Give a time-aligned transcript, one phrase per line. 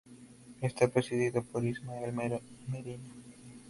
[0.61, 2.39] Está presidido por Ismael Merino.